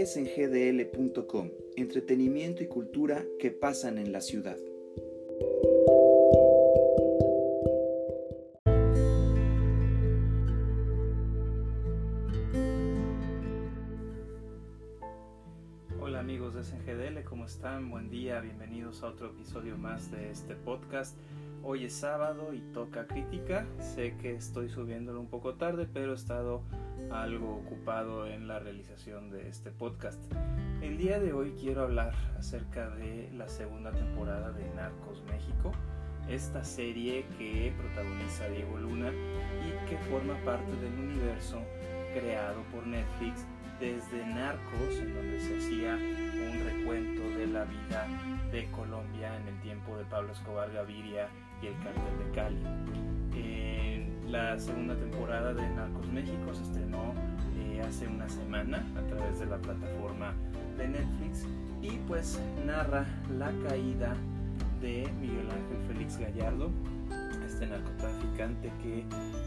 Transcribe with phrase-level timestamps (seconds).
[0.00, 4.56] es en gdl.com, entretenimiento y cultura que pasan en la ciudad.
[16.00, 17.90] Hola amigos de SNGDL, ¿cómo están?
[17.90, 21.16] Buen día, bienvenidos a otro episodio más de este podcast.
[21.64, 23.66] Hoy es sábado y toca crítica.
[23.80, 26.62] Sé que estoy subiéndolo un poco tarde, pero he estado
[27.10, 30.20] algo ocupado en la realización de este podcast.
[30.82, 35.72] El día de hoy quiero hablar acerca de la segunda temporada de Narcos México,
[36.28, 41.60] esta serie que protagoniza Diego Luna y que forma parte del universo
[42.12, 43.46] creado por Netflix
[43.80, 48.06] desde Narcos, en donde se hacía un recuento de la vida
[48.50, 51.28] de Colombia en el tiempo de Pablo Escobar Gaviria
[51.62, 52.88] y el cartel de Cali.
[54.28, 57.14] La segunda temporada de Narcos México se estrenó
[57.58, 60.34] eh, hace una semana a través de la plataforma
[60.76, 61.46] de Netflix
[61.80, 63.06] y pues narra
[63.38, 64.14] la caída
[64.82, 66.70] de Miguel Ángel Félix Gallardo,
[67.46, 69.04] este narcotraficante que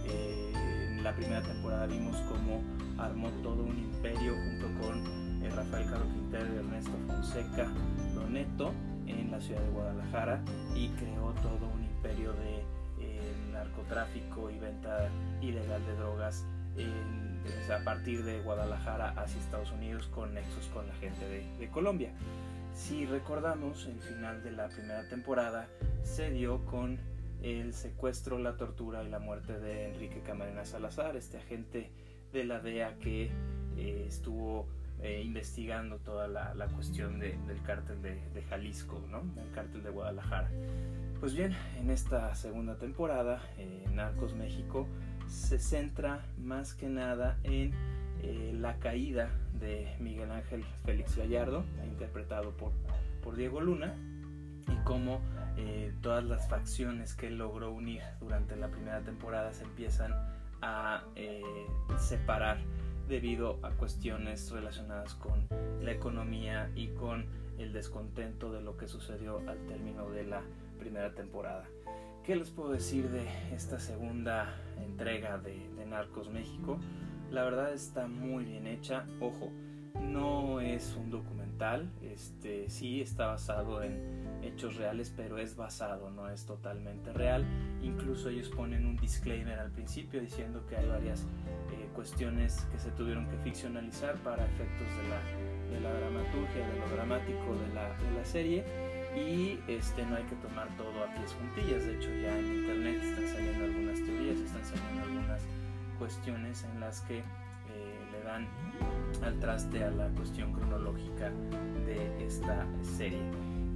[0.08, 0.54] eh,
[0.98, 2.64] en la primera temporada vimos cómo
[2.98, 7.68] armó todo un imperio junto con eh, Rafael Caro Quintero y Ernesto Fonseca
[8.16, 8.74] Loneto
[9.06, 10.42] en la ciudad de Guadalajara
[10.76, 12.56] y creó todo un imperio de
[13.00, 15.10] eh, narcotráfico y venta
[15.42, 16.46] ilegal de drogas
[17.72, 22.12] a partir de Guadalajara hacia Estados Unidos con nexos con la gente de, de Colombia.
[22.74, 25.68] Si recordamos, el final de la primera temporada
[26.04, 26.98] se dio con
[27.44, 31.92] el secuestro, la tortura y la muerte de Enrique Camarena Salazar, este agente
[32.32, 33.32] de la DEA que
[33.78, 34.68] eh, estuvo
[35.02, 39.22] eh, investigando toda la, la cuestión de, del cártel de, de, Jalisco, ¿no?
[39.42, 40.50] el cártel de Guadalajara.
[41.22, 44.88] Pues bien, en esta segunda temporada, eh, Narcos México
[45.28, 47.76] se centra más que nada en
[48.24, 52.72] eh, la caída de Miguel Ángel Félix Gallardo, interpretado por,
[53.24, 53.94] por Diego Luna,
[54.68, 55.22] y cómo
[55.58, 60.16] eh, todas las facciones que logró unir durante la primera temporada se empiezan
[60.64, 61.04] a
[62.00, 62.58] separar
[63.08, 65.48] debido a cuestiones relacionadas con
[65.82, 67.28] la economía y con
[67.60, 70.42] el descontento de lo que sucedió al término de la
[70.82, 71.64] primera temporada.
[72.24, 76.80] ¿Qué les puedo decir de esta segunda entrega de, de Narcos México?
[77.30, 79.06] La verdad está muy bien hecha.
[79.20, 79.52] Ojo,
[80.02, 86.30] no es un documental, este sí está basado en hechos reales, pero es basado, no
[86.30, 87.46] es totalmente real.
[87.84, 92.90] Incluso ellos ponen un disclaimer al principio diciendo que hay varias eh, cuestiones que se
[92.92, 97.96] tuvieron que ficcionalizar para efectos de la, de la dramaturgia, de lo dramático de la,
[98.00, 99.01] de la serie.
[99.16, 103.04] Y este, no hay que tomar todo a pies juntillas, de hecho ya en internet
[103.04, 105.42] están saliendo algunas teorías, están saliendo algunas
[106.00, 107.24] cuestiones en las que eh,
[108.12, 108.48] le dan
[109.24, 111.30] al traste a la cuestión cronológica
[111.86, 113.22] de esta serie.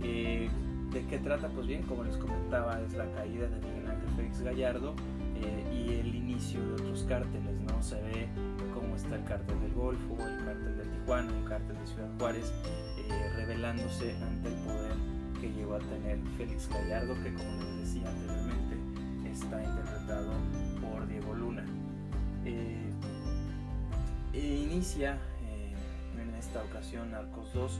[0.02, 0.50] Eh,
[0.92, 1.50] ¿De qué trata?
[1.50, 4.96] Pues bien, como les comentaba, es la caída de Miguel Ángel Félix Gallardo
[5.36, 7.84] eh, y el inicio de otros cárteles, ¿no?
[7.84, 8.30] Se ve
[8.74, 12.54] cómo está el cártel del Golfo, el cártel de Tijuana, el cártel de Ciudad Juárez,
[12.98, 15.15] eh, revelándose ante el poder
[15.46, 20.32] que llegó a tener Félix Gallardo, que como les decía anteriormente, está interpretado
[20.82, 21.64] por Diego Luna.
[22.46, 22.92] Eh,
[24.34, 25.20] e inicia
[26.20, 27.80] en esta ocasión Arcos 2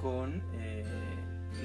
[0.00, 0.40] con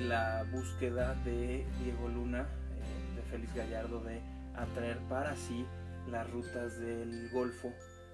[0.08, 4.20] la búsqueda de Diego Luna, eh, de Félix Gallardo, de
[4.56, 5.66] atraer para sí
[6.10, 7.72] las rutas del Golfo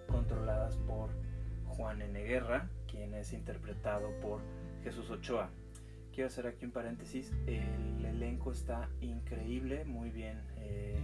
[0.08, 1.10] controladas por
[1.66, 2.42] Juan N.
[2.88, 4.42] Quien es interpretado por
[4.84, 5.50] Jesús Ochoa.
[6.18, 11.00] Quiero hacer aquí un paréntesis, el elenco está increíble, muy bien eh,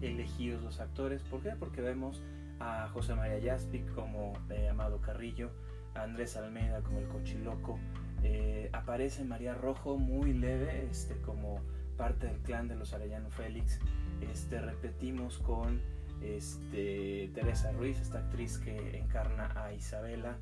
[0.00, 1.20] elegidos los actores.
[1.20, 1.50] ¿Por qué?
[1.50, 2.22] Porque vemos
[2.60, 5.50] a José María Jaspic como eh, Amado Carrillo,
[5.94, 7.78] a Andrés Almeida como el Cochiloco,
[8.22, 11.60] eh, aparece María Rojo muy leve, este, como
[11.98, 13.80] parte del clan de los Arellano Félix.
[14.22, 15.82] Este, repetimos con
[16.22, 20.38] este, Teresa Ruiz, esta actriz que encarna a Isabela.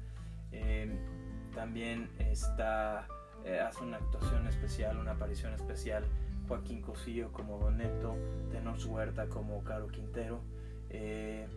[0.52, 0.96] Eh,
[1.56, 3.08] también está,
[3.44, 6.04] eh, hace una actuación especial, una aparición especial
[6.48, 8.16] Joaquín Cosillo como Doneto,
[8.50, 10.40] Tenor Huerta como Caro Quintero.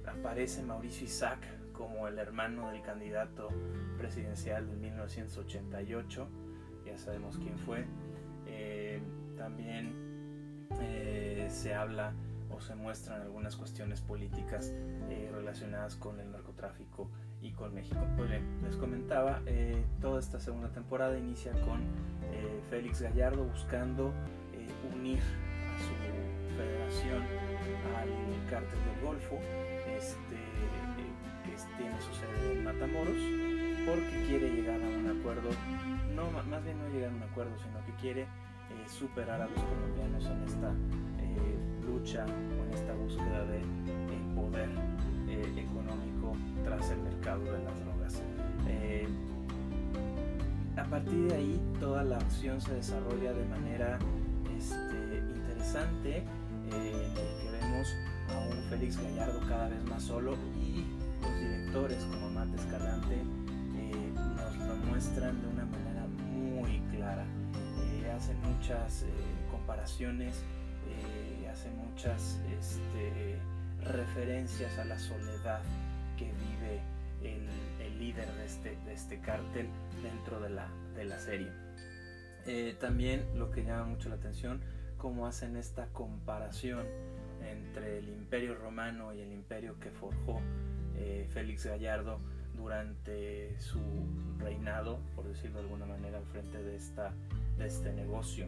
[0.05, 1.39] aparece Mauricio Isaac
[1.77, 3.49] como el hermano del candidato
[3.97, 6.27] presidencial de 1988,
[6.85, 7.85] ya sabemos quién fue.
[8.47, 9.01] Eh,
[9.37, 12.13] también eh, se habla
[12.49, 14.73] o se muestran algunas cuestiones políticas
[15.09, 17.09] eh, relacionadas con el narcotráfico
[17.45, 17.99] y con México.
[18.17, 19.41] Pues bien, les comentaba,
[20.01, 21.81] toda esta segunda temporada inicia con
[22.69, 24.11] Félix Gallardo buscando
[24.93, 27.23] unir a su federación
[27.97, 29.39] al cártel del Golfo.
[29.95, 30.45] Este,
[31.77, 33.17] tiene su sede en Matamoros
[33.85, 35.49] porque quiere llegar a un acuerdo,
[36.15, 38.27] no, más bien no llegar a un acuerdo, sino que quiere eh,
[38.87, 40.71] superar a los colombianos en esta
[41.19, 43.61] eh, lucha o en esta búsqueda de
[44.35, 44.69] poder
[45.57, 48.21] económico tras el mercado de las drogas.
[50.77, 53.97] a partir de ahí toda la acción se desarrolla de manera
[54.57, 56.23] este, interesante
[56.71, 57.95] el que vemos
[58.29, 60.83] a un Félix Gallardo cada vez más solo y
[61.21, 67.25] los directores como Matt Escalante eh, nos lo muestran de una manera muy clara.
[67.93, 69.07] Eh, hacen muchas eh,
[69.51, 70.43] comparaciones,
[71.51, 73.37] hacen muchas este,
[73.85, 75.61] referencias a la soledad
[76.17, 76.81] que vive
[77.23, 79.67] el, líder de este, de este cártel
[80.03, 81.49] dentro de la, de la serie.
[82.79, 84.61] también lo que llama mucho la atención,
[84.97, 86.85] cómo hacen esta comparación
[87.41, 90.41] entre el imperio romano y el imperio que forjó
[90.97, 92.19] eh, Félix Gallardo
[92.55, 93.79] durante su
[94.39, 97.11] reinado, por decirlo de alguna manera, al frente de, esta,
[97.57, 98.47] de este negocio.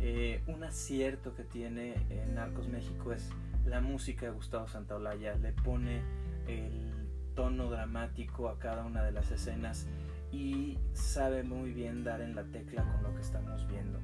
[0.00, 3.28] Eh, un acierto que tiene en Narcos México es
[3.68, 6.02] la música de Gustavo Santaolalla, le pone
[6.46, 9.86] el tono dramático a cada una de las escenas
[10.32, 14.00] y sabe muy bien dar en la tecla con lo que estamos viendo.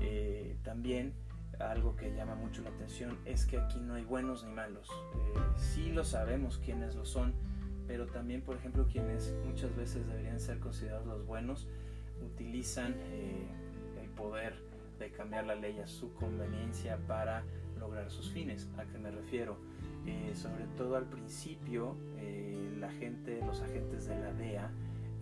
[0.00, 1.14] Eh, también
[1.60, 4.88] algo que llama mucho la atención es que aquí no hay buenos ni malos.
[4.90, 7.34] Eh, sí lo sabemos quiénes lo son,
[7.86, 11.68] pero también, por ejemplo, quienes muchas veces deberían ser considerados los buenos,
[12.24, 13.46] utilizan eh,
[14.02, 14.54] el poder
[14.98, 17.44] de cambiar la ley a su conveniencia para
[17.84, 18.68] lograr sus fines.
[18.78, 19.56] ¿A qué me refiero?
[20.06, 21.96] Eh, sobre todo al principio,
[22.78, 24.70] la gente, los agentes de la DEA,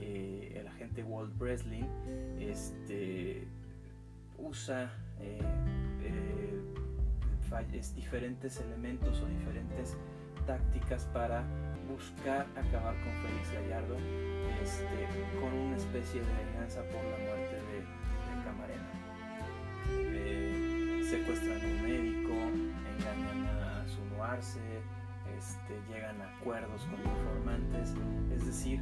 [0.00, 1.86] el agente Walt Breslin,
[2.40, 3.46] este,
[4.38, 4.92] usa
[7.72, 9.96] es diferentes elementos o diferentes
[10.46, 11.44] tácticas para
[11.88, 13.96] buscar acabar con Félix Gallardo
[14.62, 18.02] este, con una especie de venganza por la muerte de,
[18.44, 18.90] Camarena.
[19.90, 21.60] Eh, secuestran
[22.32, 24.60] engañan a su nuarse,
[25.38, 27.94] este, llegan a acuerdos con informantes,
[28.34, 28.80] es decir,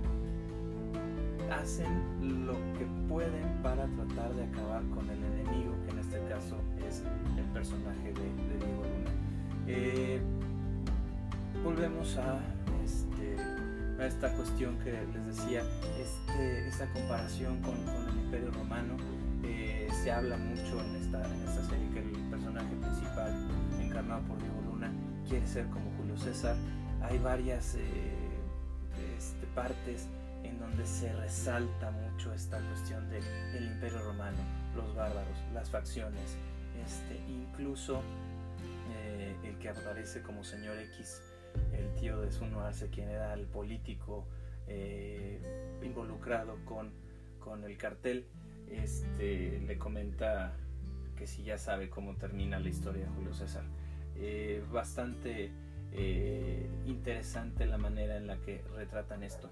[1.50, 6.56] hacen lo que pueden para tratar de acabar con el enemigo, que en este caso
[6.88, 7.02] es
[7.36, 9.10] el personaje de, Diego Luna.
[9.66, 10.20] Eh,
[11.64, 12.40] volvemos a,
[12.84, 13.36] este,
[14.00, 15.62] a, esta cuestión que les decía,
[15.98, 18.96] este, esta comparación con, el Imperio Romano.
[19.42, 22.12] Eh, se habla mucho en esta, en esta serie que el
[22.68, 23.34] principal,
[23.80, 24.92] encarnado por Diego Luna,
[25.28, 26.56] quiere ser como Julio César.
[27.02, 27.80] Hay varias eh,
[29.16, 30.08] este, partes
[30.42, 33.24] en donde se resalta mucho esta cuestión del
[33.54, 34.38] el imperio romano,
[34.74, 36.36] los bárbaros, las facciones,
[36.84, 38.02] este, incluso
[38.94, 41.22] eh, el que aparece como señor X,
[41.72, 44.26] el tío de Suno Arce, quien era el político
[44.66, 45.40] eh,
[45.82, 46.92] involucrado con,
[47.38, 48.26] con el cartel,
[48.70, 50.54] este, le comenta
[51.20, 53.62] que si ya sabe cómo termina la historia de Julio César.
[54.16, 55.52] Eh, bastante
[56.86, 59.50] interesante la manera en la que retratan esto.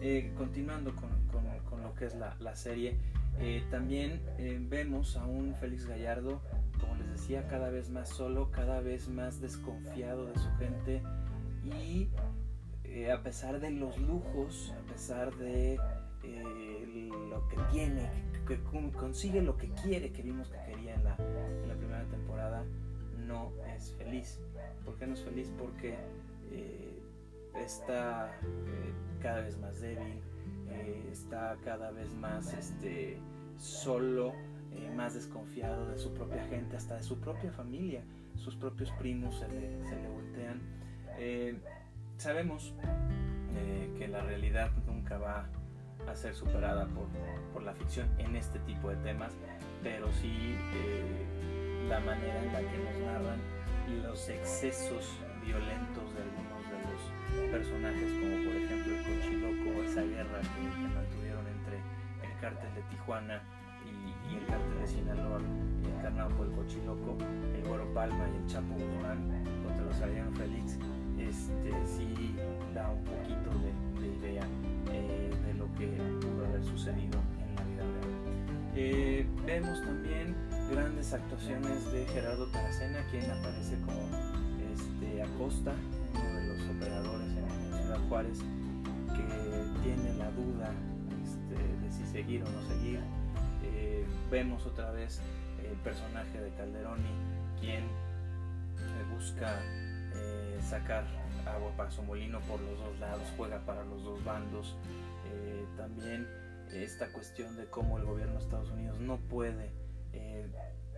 [0.00, 2.96] Eh, continuando con, con, lo que es la, la serie,
[3.38, 6.42] eh, también eh, vemos a un Félix Gallardo,
[6.80, 11.02] como les decía, cada vez más solo, cada vez más desconfiado de su gente
[11.64, 12.08] y
[13.10, 15.78] a pesar de los lujos, a pesar de
[17.30, 18.08] lo que tiene,
[18.44, 18.58] que,
[18.92, 22.64] consigue lo que quiere, que vimos que quería en la, primera temporada,
[23.26, 24.40] no es feliz.
[24.84, 25.52] ¿Por qué no es feliz?
[25.58, 25.96] Porque
[27.60, 28.30] está
[29.22, 30.20] cada vez más débil,
[30.70, 33.18] eh, está cada vez más este,
[33.58, 34.34] solo,
[34.72, 38.02] eh, más desconfiado de su propia gente, hasta de su propia familia,
[38.36, 40.60] sus propios primos se le, se le voltean.
[41.18, 41.58] Eh,
[42.18, 42.74] sabemos
[43.98, 45.48] que la realidad nunca va
[46.08, 47.06] a ser superada por,
[47.52, 49.32] por, la ficción en este tipo de temas,
[49.82, 50.56] pero sí
[51.88, 53.40] la manera en la que nos narran
[54.02, 55.12] los excesos
[55.44, 61.46] violentos de algunos de los personajes, como por ejemplo el Cochiloco, esa guerra que, mantuvieron
[61.46, 61.76] entre
[62.24, 63.42] el cártel de Tijuana
[63.84, 65.40] y, el cártel de Sinaloa,
[65.96, 67.16] encarnado por el Cochiloco,
[67.54, 70.78] el Güero Palma y el Chapo Guzmán contra los Ariano Félix,
[71.18, 72.36] este, sí
[72.74, 74.42] da un poquito de, idea.
[74.90, 75.33] Eh, de
[75.78, 75.86] que
[76.20, 78.74] pudo haber sucedido en la vida real.
[78.76, 80.34] Eh, vemos también
[80.70, 84.00] grandes actuaciones de Gerardo Taracena, quien aparece como
[84.74, 85.72] este, Acosta,
[86.14, 88.38] uno de los operadores en, Ciudad Juárez,
[89.14, 90.72] que tiene la duda
[91.22, 93.00] este, de si seguir o no seguir.
[93.62, 95.20] Eh, vemos otra vez
[95.58, 97.10] el personaje de Calderoni,
[97.60, 97.84] quien
[99.14, 99.60] busca
[100.14, 101.04] eh, sacar
[101.46, 104.76] agua para su molino por los dos lados, juega para los dos bandos.
[105.32, 106.28] Eh, también
[106.72, 109.70] esta cuestión de cómo el gobierno de Estados Unidos no puede
[110.12, 110.46] eh,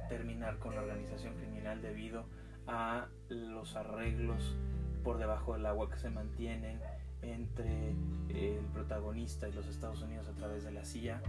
[0.09, 2.25] terminar con la organización criminal debido
[2.67, 4.57] a los arreglos
[5.05, 6.81] por debajo del agua que se mantienen
[7.23, 7.91] entre
[8.29, 11.23] el protagonista y los Estados Unidos a través de la CIA.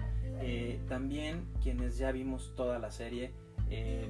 [0.88, 3.34] también quienes ya vimos toda la serie,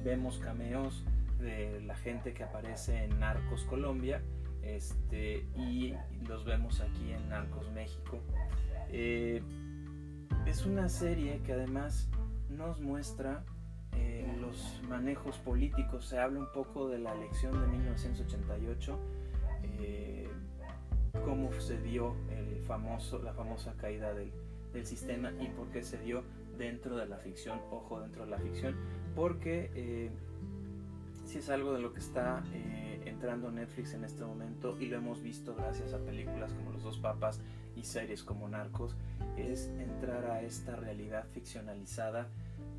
[0.02, 1.04] vemos cameos
[1.38, 4.22] de la gente que aparece en Narcos Colombia
[4.62, 5.94] este, y
[6.26, 8.18] los vemos aquí en Narcos México.
[8.90, 9.42] Eh,
[10.46, 12.08] es una serie que además
[12.48, 13.44] nos muestra
[13.96, 16.06] eh, los manejos políticos.
[16.06, 18.98] Se habla un poco de la elección de 1988,
[19.80, 20.28] eh,
[21.24, 24.32] cómo se dio el famoso, la famosa caída del,
[24.84, 26.22] sistema y por qué se dio
[26.56, 27.60] dentro de la ficción.
[27.72, 28.76] Ojo, dentro de la ficción,
[29.16, 30.12] porque
[31.28, 32.87] si es algo de lo que está eh,
[33.18, 36.98] entrando Netflix en este momento y lo hemos visto gracias a películas como Los Dos
[36.98, 37.40] Papas
[37.74, 38.94] y series como Narcos,
[39.36, 42.28] es entrar a esta realidad ficcionalizada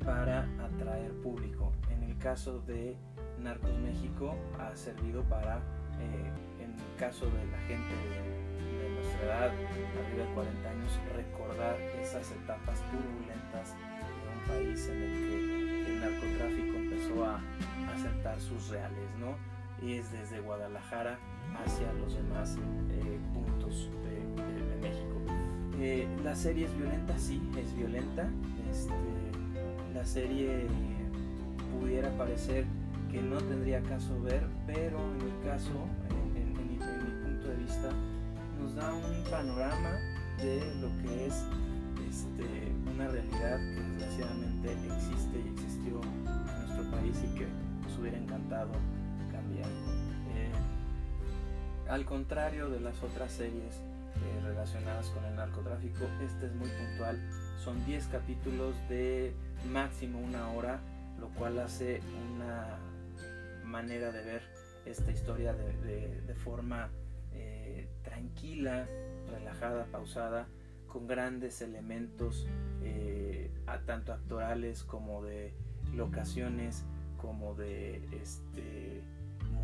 [0.02, 1.72] para atraer público.
[1.90, 2.96] En el caso de
[3.38, 5.58] Narcos México ha servido para,
[6.00, 6.32] eh,
[6.64, 11.78] en el caso de la gente de, de nuestra edad, arriba de 40 años, recordar
[12.00, 17.40] esas etapas turbulentas de un país en el que el narcotráfico empezó a
[17.94, 19.59] aceptar sus reales, ¿no?
[19.82, 21.18] Es desde Guadalajara
[21.64, 22.56] hacia los demás
[22.90, 25.16] eh, puntos de, México.
[25.80, 28.28] Eh, la serie es violenta, sí, es violenta.
[28.70, 28.94] Este,
[29.94, 30.66] la serie
[31.78, 32.66] pudiera parecer
[33.10, 35.72] que no tendría caso ver, pero en mi caso,
[36.10, 37.90] en, mi, punto de vista,
[38.60, 39.98] nos da un panorama
[40.38, 41.44] de lo que es
[42.08, 47.46] este, una realidad que desgraciadamente existe y existió en nuestro país y que
[48.00, 48.72] hubiera encantado
[51.90, 57.18] al contrario de las otras series eh, relacionadas con el narcotráfico, este es muy puntual.
[57.62, 59.34] Son 10 capítulos de
[59.70, 60.80] máximo una hora,
[61.18, 62.00] lo cual hace
[62.34, 62.78] una
[63.64, 64.42] manera de ver
[64.86, 66.88] esta historia de, forma
[67.34, 68.86] eh, tranquila,
[69.30, 70.46] relajada, pausada,
[70.86, 72.46] con grandes elementos
[73.86, 75.52] tanto actorales como de
[75.94, 76.84] locaciones,
[77.16, 79.02] como de este,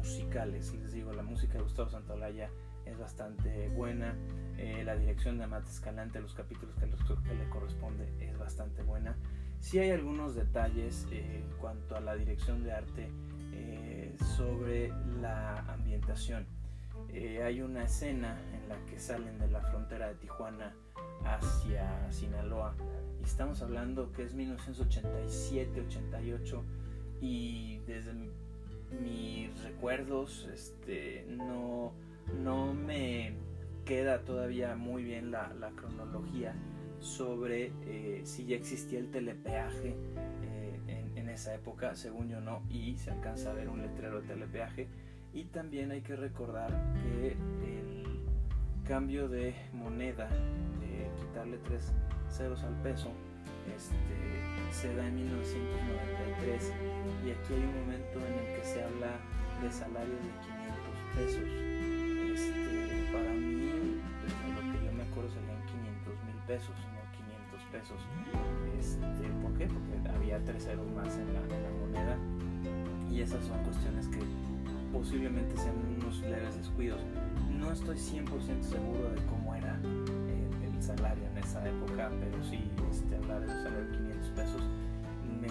[0.06, 0.72] musicales.
[0.74, 2.48] Les digo, la música de Gustavo Santaolalla
[2.84, 4.14] es bastante buena.
[4.56, 6.94] Eh, la dirección de Amate Escalante, los capítulos que, le
[7.48, 9.16] corresponde, es bastante buena.
[9.58, 13.10] Sí hay algunos detalles eh, en cuanto a la dirección de arte
[13.52, 16.46] eh, sobre la ambientación.
[17.12, 20.74] hay una escena en la que salen de la frontera de Tijuana
[21.24, 22.76] hacia Sinaloa
[23.20, 26.62] y estamos hablando que es 1987-88
[27.20, 28.12] y desde
[29.02, 31.92] mis recuerdos este, no,
[32.42, 33.34] no me
[33.84, 36.54] queda todavía muy bien la, cronología
[36.98, 39.94] sobre eh, si ya existía el telepeaje
[40.42, 44.28] eh, en, esa época, según yo no, y se alcanza a ver un letrero de
[44.28, 44.88] telepeaje.
[45.34, 48.22] Y también hay que recordar que el
[48.86, 50.28] cambio de moneda,
[50.80, 51.92] de quitarle tres
[52.30, 53.10] ceros al peso,
[53.76, 56.72] este, se da en 1993
[57.24, 59.18] y aquí hay un momento en el que se habla
[59.62, 61.48] de salarios de 500 pesos.
[62.36, 67.62] Este, para mí, desde lo que yo me acuerdo, serían 500 mil pesos, no 500
[67.72, 68.00] pesos.
[68.78, 69.66] Este, ¿Por qué?
[69.66, 71.40] Porque había tres ceros más en la,
[71.80, 72.16] moneda
[73.10, 74.20] y esas son cuestiones que
[74.92, 77.00] posiblemente sean unos leves descuidos.
[77.50, 82.70] No estoy 100% seguro de cómo era el, el salario en esa época, pero sí
[82.90, 83.65] este, hablar de
[84.36, 84.62] pesos
[85.40, 85.48] me,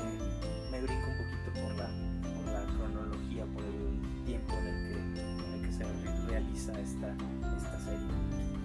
[0.72, 1.90] me brinca un poquito por la,
[2.22, 5.84] por la cronología, por el tiempo en el que, en el que se
[6.28, 7.16] realiza esta,
[7.58, 8.08] esta serie.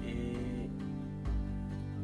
[0.05, 0.69] Eh,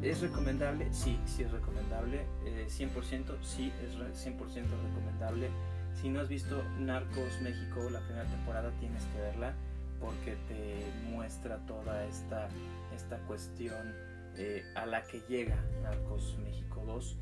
[0.01, 0.87] ¿Es recomendable?
[0.91, 2.25] Sí, sí es recomendable.
[2.45, 5.49] Eh, 100%, sí es 100% recomendable.
[5.93, 9.53] Si no has visto Narcos México, la primera temporada, tienes que verla
[9.99, 12.47] porque te muestra toda esta,
[12.95, 13.95] esta cuestión
[14.37, 17.17] eh, a la que llega Narcos México 2.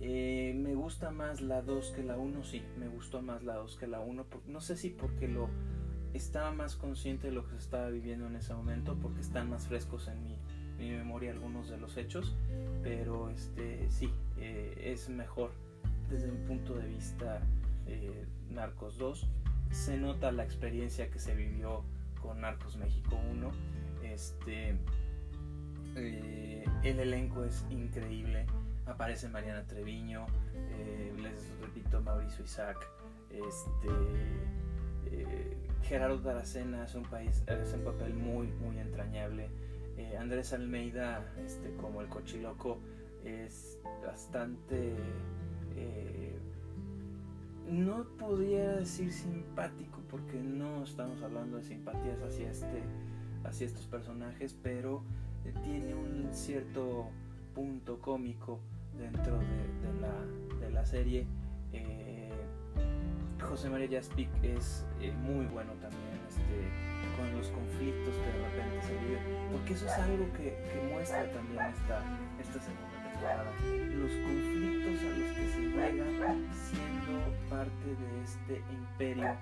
[0.00, 3.76] Eh, me gusta más la 2 que la 1, sí, me gustó más la 2
[3.76, 4.26] que la 1.
[4.46, 5.48] No sé si porque lo
[6.14, 9.66] estaba más consciente de lo que se estaba viviendo en ese momento, porque están más
[9.66, 10.38] frescos en mi,
[10.78, 12.34] memoria algunos de los hechos,
[12.82, 15.50] pero este sí, eh, es mejor
[16.08, 17.42] desde mi punto de vista
[18.50, 19.26] Narcos 2.
[19.70, 21.84] Se nota la experiencia que se vivió
[22.20, 23.50] con Narcos México 1.
[24.02, 24.76] Este,
[25.96, 28.46] eh, el elenco es increíble.
[28.86, 32.78] Aparece Mariana Treviño, eh, les repito, Mauricio Isaac,
[33.30, 33.88] este,
[35.12, 39.48] Eh, Gerardo Daracena hace un, país, hace un papel muy, muy entrañable.
[39.96, 42.78] Eh, Andrés Almeida, este, como el cochiloco,
[43.24, 44.94] es bastante...
[45.76, 46.38] Eh,
[47.68, 52.82] no podría decir simpático porque no estamos hablando de simpatías hacia, este,
[53.44, 55.02] hacia estos personajes, pero
[55.62, 57.10] tiene un cierto
[57.60, 58.58] punto cómico
[58.96, 61.26] dentro de, la, de la, serie.
[61.74, 62.32] Eh,
[63.38, 66.56] José María Jaspic es eh, muy bueno también este,
[67.18, 71.30] con los conflictos que de repente se viven, porque eso es algo que, que muestra
[71.32, 72.02] también esta,
[72.40, 73.52] esta segunda temporada.
[73.92, 79.36] Los conflictos a los que se llega siendo parte de este imperio,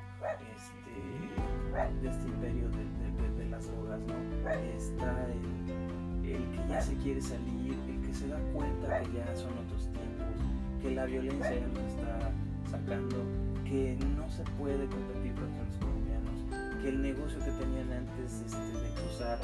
[0.56, 2.82] este, de este imperio de,
[3.22, 4.50] de, de las drogas, ¿no?
[4.76, 9.36] Está el, el que ya se quiere salir, el que se da cuenta que ya
[9.36, 10.32] son otros tiempos,
[10.80, 12.32] que la violencia ya nos está
[12.70, 13.16] sacando,
[13.64, 18.56] que no se puede competir contra los colombianos, que el negocio que tenían antes este,
[18.56, 19.38] de cruzar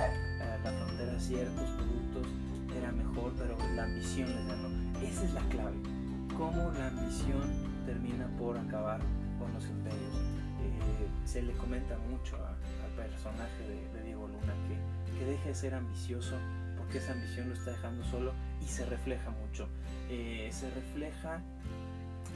[0.65, 2.27] la frontera ciertos productos
[2.75, 4.69] era mejor, pero la ambición les ganó.
[5.03, 5.77] Esa es la clave.
[6.35, 7.43] Cómo la ambición
[7.85, 9.01] termina por acabar
[9.39, 10.15] con los imperios.
[10.65, 15.55] Eh, se le comenta mucho al personaje de, de Diego Luna que, que deje de
[15.55, 16.39] ser ambicioso
[16.85, 19.69] porque esa ambición lo está dejando solo y se refleja mucho.
[20.11, 21.43] Eh, se refleja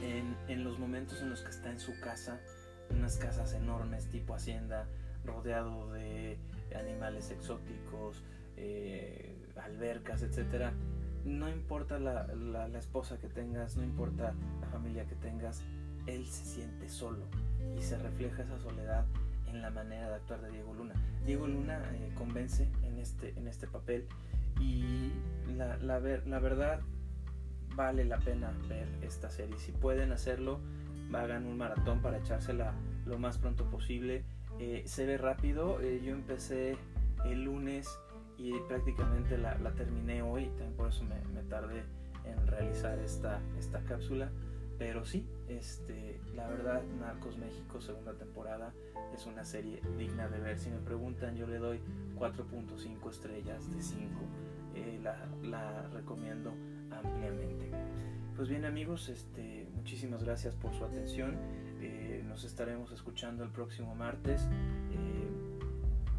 [0.01, 2.39] en, en, los momentos en los que está en su casa,
[2.89, 4.87] unas casas enormes tipo hacienda,
[5.23, 6.39] rodeado de
[6.75, 8.23] animales exóticos,
[8.57, 10.71] eh, albercas, etc.
[11.25, 15.61] No importa la, la, la esposa que tengas, no importa la familia que tengas,
[16.07, 17.25] él se siente solo
[17.77, 19.05] y se refleja esa soledad
[19.47, 20.95] en la manera de actuar de Diego Luna.
[21.25, 24.07] Diego Luna eh, convence en este, en este papel
[24.59, 25.11] y
[25.55, 26.79] la, la, ver, la, verdad
[27.75, 29.57] vale la pena ver esta serie.
[29.57, 30.59] Si pueden hacerlo,
[31.13, 32.73] hagan un maratón para echársela
[33.05, 34.23] lo más pronto posible.
[34.59, 36.77] Eh, se ve rápido, eh, yo empecé
[37.25, 37.99] el lunes
[38.37, 41.83] y prácticamente la, terminé hoy, por eso me, me, tardé
[42.25, 44.31] en realizar esta, esta cápsula.
[44.79, 48.73] Pero sí, este, la verdad, Narcos México, segunda temporada,
[49.13, 50.57] es una serie digna de ver.
[50.57, 51.81] Si me preguntan, yo le doy
[52.17, 54.09] 4.5 estrellas de 5.
[54.75, 56.53] Eh, la, la, recomiendo
[56.91, 57.69] ampliamente.
[58.37, 61.35] Pues bien amigos, este, muchísimas gracias por su atención.
[61.81, 64.47] Eh, nos estaremos escuchando el próximo martes.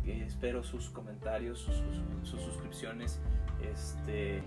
[0.05, 3.21] Eh, espero sus comentarios, sus, sus, sus suscripciones.
[3.63, 4.43] Este,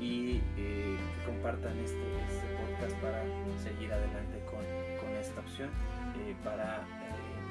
[0.00, 3.22] y eh, que compartan este, este, podcast para
[3.62, 4.60] seguir adelante con,
[5.00, 5.70] con esta opción,
[6.18, 6.82] eh, para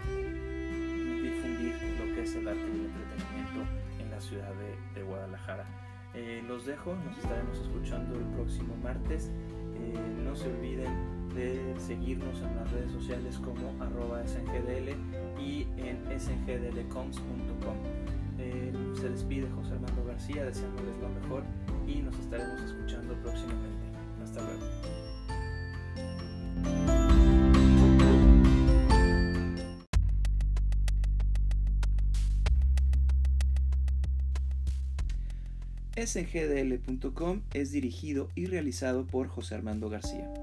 [0.09, 3.61] eh, difundir lo que es el arte y el entretenimiento
[3.99, 5.65] en la ciudad de, de Guadalajara.
[6.47, 9.31] los dejo, nos estaremos escuchando el próximo martes.
[10.23, 14.89] no se olviden de seguirnos en las redes sociales como arroba sngdl
[15.41, 17.77] y en sngdlcoms.com.
[18.95, 21.43] se despide José Armando García deseándoles lo mejor
[21.87, 23.87] y nos estaremos escuchando próximamente.
[24.23, 24.63] Hasta luego.
[35.95, 40.42] sgdl.com es dirigido y realizado por José Armando García.